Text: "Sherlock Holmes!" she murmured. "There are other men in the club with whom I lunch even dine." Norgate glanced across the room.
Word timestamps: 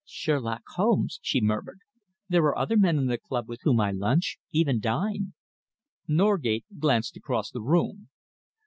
"Sherlock 0.07 0.63
Holmes!" 0.77 1.19
she 1.21 1.41
murmured. 1.41 1.81
"There 2.27 2.41
are 2.45 2.57
other 2.57 2.75
men 2.75 2.97
in 2.97 3.05
the 3.05 3.19
club 3.19 3.47
with 3.47 3.59
whom 3.61 3.79
I 3.79 3.91
lunch 3.91 4.39
even 4.51 4.79
dine." 4.79 5.33
Norgate 6.07 6.65
glanced 6.79 7.15
across 7.17 7.51
the 7.51 7.61
room. 7.61 8.09